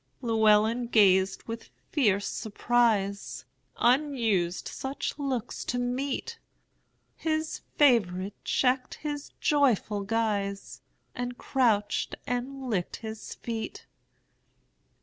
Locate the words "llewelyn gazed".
0.23-1.43